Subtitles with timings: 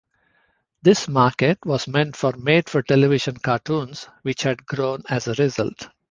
[0.81, 5.89] This market was meant for made-for-television cartoons which had grown as a result.